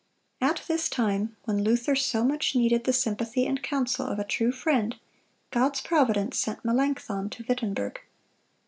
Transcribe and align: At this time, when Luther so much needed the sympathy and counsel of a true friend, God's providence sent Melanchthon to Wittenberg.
At 0.41 0.63
this 0.67 0.89
time, 0.89 1.37
when 1.43 1.63
Luther 1.63 1.95
so 1.95 2.23
much 2.23 2.55
needed 2.55 2.85
the 2.85 2.91
sympathy 2.91 3.45
and 3.45 3.61
counsel 3.61 4.07
of 4.07 4.17
a 4.17 4.23
true 4.23 4.51
friend, 4.51 4.95
God's 5.51 5.79
providence 5.81 6.39
sent 6.39 6.65
Melanchthon 6.65 7.29
to 7.29 7.45
Wittenberg. 7.47 7.99